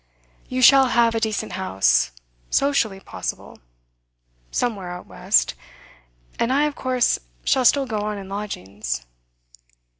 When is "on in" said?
8.01-8.27